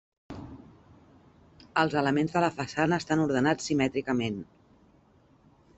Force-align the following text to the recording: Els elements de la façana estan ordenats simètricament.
Els 1.81 1.97
elements 2.01 2.33
de 2.37 2.43
la 2.47 2.51
façana 2.59 3.01
estan 3.03 3.23
ordenats 3.27 3.69
simètricament. 3.71 4.43